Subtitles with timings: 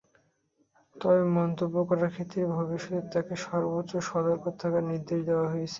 [0.95, 5.69] তবে মন্তব্য করার ক্ষেত্রে ভবিষ্যতে তাঁকে সর্বোচ্চ সতর্ক থাকার নির্দেশ দেওয়া হয়েছে।